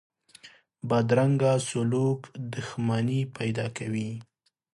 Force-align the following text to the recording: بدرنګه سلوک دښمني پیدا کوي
بدرنګه 0.89 1.53
سلوک 1.67 2.19
دښمني 2.53 3.21
پیدا 3.37 3.65
کوي 3.77 4.09